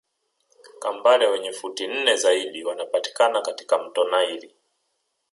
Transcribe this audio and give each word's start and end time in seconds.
Kambale 0.81 1.25
wenye 1.27 1.51
futi 1.51 1.87
nne 1.87 2.15
zaidi 2.15 2.63
wanapatikana 2.65 3.41
katika 3.41 3.77
mto 3.77 4.03
naili 4.03 4.55